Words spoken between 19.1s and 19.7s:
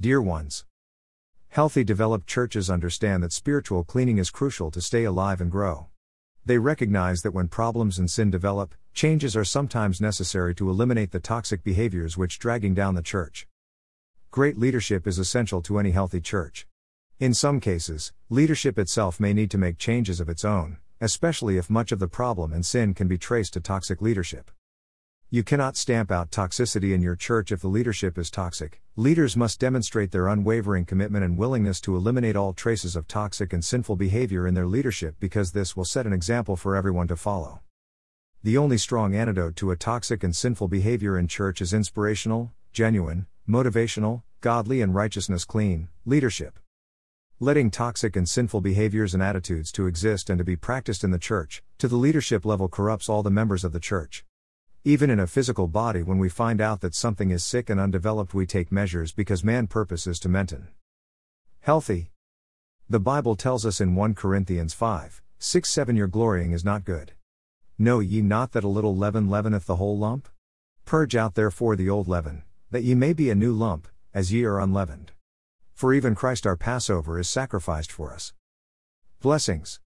may need to